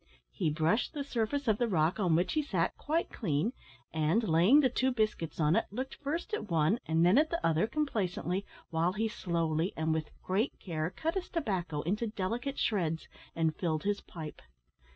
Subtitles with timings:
[0.31, 3.53] He brushed the surface of the rock on which he sat quite clean,
[3.93, 7.39] and, laying the two biscuits on it, looked first at one and then at the
[7.45, 13.07] other complacently, while he slowly, and with great care, cut his tobacco into delicate shreds,
[13.35, 14.41] and filled his pipe.